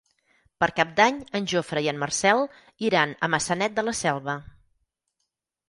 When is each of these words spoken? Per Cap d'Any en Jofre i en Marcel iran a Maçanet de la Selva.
Per 0.63 0.67
Cap 0.79 0.93
d'Any 0.99 1.19
en 1.39 1.45
Jofre 1.51 1.83
i 1.89 1.91
en 1.93 1.99
Marcel 2.05 2.43
iran 2.89 3.15
a 3.27 3.31
Maçanet 3.37 3.79
de 3.79 3.87
la 3.89 3.97
Selva. 4.03 4.39